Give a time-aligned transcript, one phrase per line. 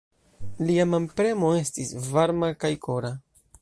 [0.69, 3.19] Lia manpremo estis varma kaj kora.